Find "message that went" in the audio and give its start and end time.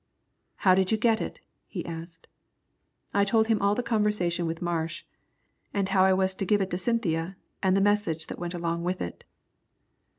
7.85-8.55